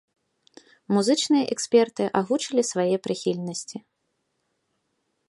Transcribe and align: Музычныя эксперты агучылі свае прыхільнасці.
Музычныя 0.95 1.43
эксперты 1.55 2.03
агучылі 2.21 2.63
свае 2.71 2.95
прыхільнасці. 3.09 3.77